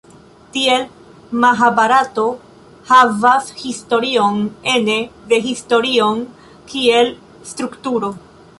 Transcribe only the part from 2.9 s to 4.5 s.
havas historion